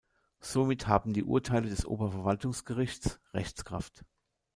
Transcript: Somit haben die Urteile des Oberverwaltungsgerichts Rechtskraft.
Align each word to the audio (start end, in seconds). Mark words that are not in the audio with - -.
Somit 0.39 0.87
haben 0.87 1.13
die 1.13 1.23
Urteile 1.23 1.69
des 1.69 1.85
Oberverwaltungsgerichts 1.85 3.19
Rechtskraft. 3.35 4.03